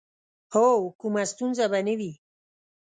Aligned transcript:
هو، 0.53 0.71
کومه 0.99 1.23
ستونزه 1.31 1.65
به 1.71 1.79
نه 1.87 1.93
وي. 1.99 2.11